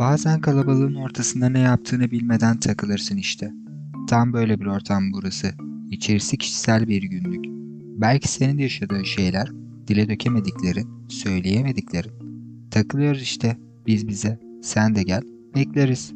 [0.00, 3.52] Bazen kalabalığın ortasında ne yaptığını bilmeden takılırsın işte.
[4.08, 5.46] Tam böyle bir ortam burası.
[5.90, 7.44] İçerisi kişisel bir günlük.
[8.00, 9.48] Belki senin de yaşadığın şeyler,
[9.88, 12.12] dile dökemediklerin, söyleyemediklerin.
[12.70, 14.38] Takılıyoruz işte biz bize.
[14.62, 15.22] Sen de gel,
[15.54, 16.12] bekleriz.